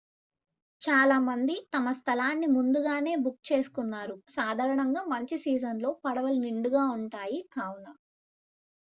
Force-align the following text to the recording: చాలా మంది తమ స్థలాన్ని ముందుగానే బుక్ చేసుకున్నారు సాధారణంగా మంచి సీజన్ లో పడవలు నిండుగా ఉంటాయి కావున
చాలా 0.81 1.17
మంది 1.25 1.55
తమ 1.73 1.91
స్థలాన్ని 1.97 2.47
ముందుగానే 2.53 3.13
బుక్ 3.21 3.43
చేసుకున్నారు 3.49 4.15
సాధారణంగా 4.29 5.03
మంచి 5.07 5.37
సీజన్ 5.43 5.81
లో 5.81 5.91
పడవలు 6.03 6.39
నిండుగా 6.39 6.85
ఉంటాయి 6.95 7.39
కావున 7.53 7.87